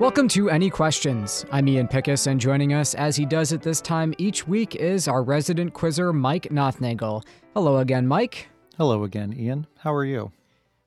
[0.00, 1.46] Welcome to Any Questions.
[1.52, 5.06] I'm Ian Pickus, and joining us as he does at this time each week is
[5.06, 7.22] our resident quizzer, Mike Nothnagel.
[7.54, 8.48] Hello again, Mike.
[8.76, 9.68] Hello again, Ian.
[9.78, 10.32] How are you?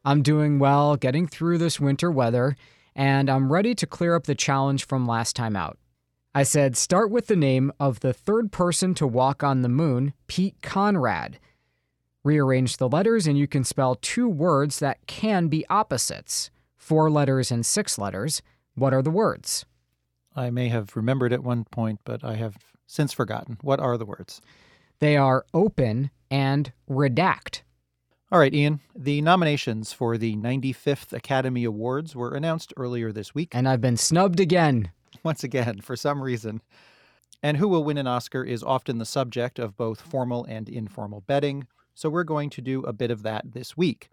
[0.03, 2.57] I'm doing well, getting through this winter weather,
[2.97, 5.77] and I'm ready to clear up the challenge from last time out.
[6.35, 10.13] I said start with the name of the third person to walk on the moon,
[10.27, 11.39] Pete Conrad.
[12.25, 17.51] Rearrange the letters, and you can spell two words that can be opposites four letters
[17.51, 18.41] and six letters.
[18.77, 19.65] What are the words?
[20.35, 23.57] I may have remembered at one point, but I have since forgotten.
[23.61, 24.39] What are the words?
[24.99, 27.63] They are open and redact.
[28.31, 28.81] All right, Ian.
[28.95, 33.49] The nominations for the 95th Academy Awards were announced earlier this week.
[33.51, 34.91] And I've been snubbed again.
[35.23, 36.61] Once again, for some reason.
[37.41, 41.21] And who will win an Oscar is often the subject of both formal and informal
[41.21, 44.09] betting, so we're going to do a bit of that this week.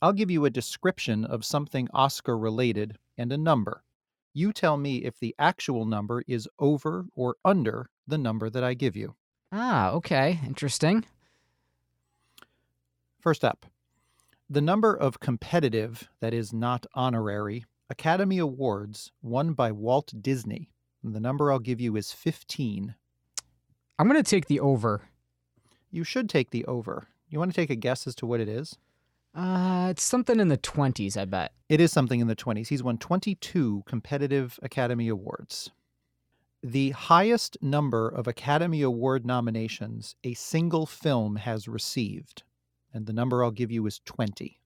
[0.00, 3.82] I'll give you a description of something Oscar related and a number.
[4.36, 8.74] You tell me if the actual number is over or under the number that I
[8.74, 9.14] give you.
[9.50, 10.40] Ah, okay.
[10.46, 11.06] Interesting.
[13.18, 13.64] First up,
[14.50, 20.68] the number of competitive, that is not honorary, Academy Awards won by Walt Disney.
[21.02, 22.94] And the number I'll give you is 15.
[23.98, 25.08] I'm going to take the over.
[25.90, 27.08] You should take the over.
[27.30, 28.76] You want to take a guess as to what it is?
[29.36, 31.52] Uh, it's something in the 20s, I bet.
[31.68, 32.68] It is something in the 20s.
[32.68, 35.70] He's won 22 competitive Academy Awards.
[36.62, 42.44] The highest number of Academy Award nominations a single film has received.
[42.94, 44.58] And the number I'll give you is 20.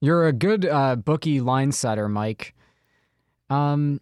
[0.00, 2.54] You're a good uh, bookie line setter, Mike.
[3.50, 4.00] Um,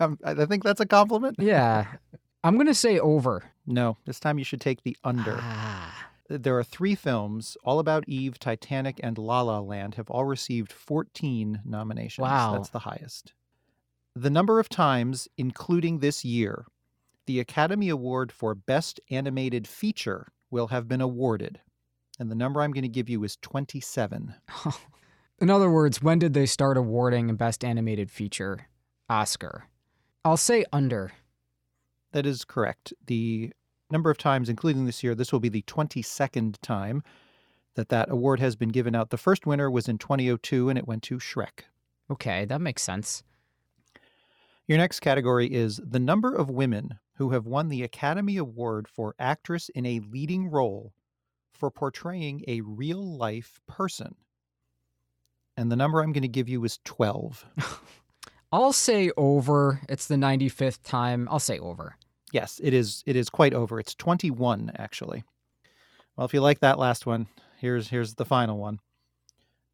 [0.00, 1.36] Um, I think that's a compliment.
[1.38, 1.86] yeah.
[2.48, 3.44] I'm going to say over.
[3.66, 5.36] No, this time you should take the under.
[5.38, 6.08] Ah.
[6.30, 10.72] There are three films, All About Eve, Titanic, and La La Land, have all received
[10.72, 12.22] 14 nominations.
[12.22, 12.54] Wow.
[12.54, 13.34] That's the highest.
[14.16, 16.64] The number of times, including this year,
[17.26, 21.60] the Academy Award for Best Animated Feature will have been awarded.
[22.18, 24.34] And the number I'm going to give you is 27.
[25.38, 28.68] In other words, when did they start awarding Best Animated Feature
[29.10, 29.64] Oscar?
[30.24, 31.12] I'll say under.
[32.12, 32.92] That is correct.
[33.06, 33.52] The
[33.90, 37.02] number of times, including this year, this will be the 22nd time
[37.74, 39.10] that that award has been given out.
[39.10, 41.64] The first winner was in 2002 and it went to Shrek.
[42.10, 43.22] Okay, that makes sense.
[44.66, 49.14] Your next category is the number of women who have won the Academy Award for
[49.18, 50.92] Actress in a Leading Role
[51.52, 54.14] for portraying a real life person.
[55.56, 57.46] And the number I'm going to give you is 12.
[58.50, 59.80] I'll say over.
[59.88, 61.28] It's the 95th time.
[61.30, 61.96] I'll say over.
[62.32, 63.80] Yes, it is it is quite over.
[63.80, 65.24] It's 21 actually.
[66.16, 67.26] Well, if you like that last one,
[67.58, 68.80] here's here's the final one.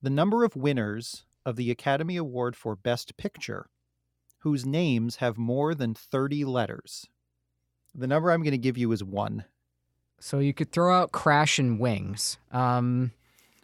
[0.02, 3.68] The number of winners of the Academy Award for Best Picture
[4.44, 7.06] whose names have more than 30 letters.
[7.94, 9.42] The number I'm going to give you is 1
[10.20, 12.36] So you could throw out Crash and Wings.
[12.52, 13.12] Um,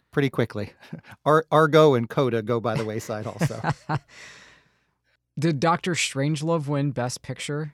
[0.09, 0.73] pretty quickly.
[1.25, 3.61] Ar- Argo and Coda go by the wayside also.
[5.41, 7.73] did Doctor Strangelove win Best Picture?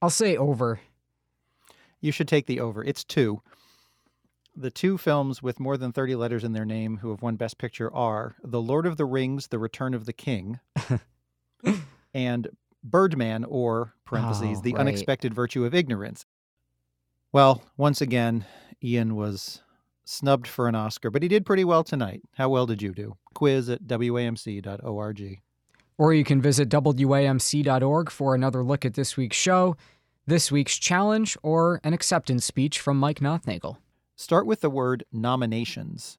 [0.00, 0.80] I'll say over.
[2.00, 2.82] you should take the over.
[2.84, 3.42] It's 2.
[4.56, 7.58] The two films with more than 30 letters in their name who have won Best
[7.58, 10.58] Picture are The Lord of the Rings, The Return of the King,
[12.14, 12.48] and
[12.82, 14.80] Birdman, or parentheses, Oh, The right.
[14.80, 16.24] Unexpected Virtue of Ignorance.
[17.32, 18.46] Well, once again,
[18.82, 19.62] Ian was
[20.04, 22.22] snubbed for an Oscar, but he did pretty well tonight.
[22.34, 23.16] How well did you do?
[23.34, 25.40] Quiz at wamc.org.
[25.98, 29.76] Or you can visit WAMC.org for another look at this week's show,
[30.26, 33.78] this week's challenge, or an acceptance speech from Mike Nothnagel.
[34.14, 36.18] Start with the word nominations.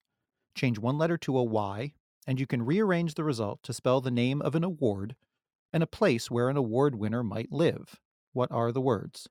[0.54, 1.94] Change one letter to a Y,
[2.28, 5.16] and you can rearrange the result to spell the name of an award
[5.72, 8.00] and a place where an award winner might live.
[8.34, 9.30] What are the words?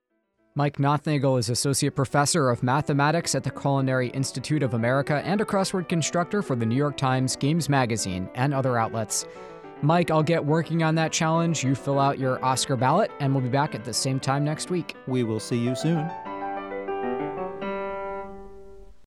[0.54, 5.44] Mike Nothnagel is Associate Professor of Mathematics at the Culinary Institute of America and a
[5.44, 9.24] crossword constructor for the New York Times, Games Magazine, and other outlets.
[9.82, 11.62] Mike, I'll get working on that challenge.
[11.62, 14.70] You fill out your Oscar ballot, and we'll be back at the same time next
[14.70, 14.96] week.
[15.06, 16.10] We will see you soon.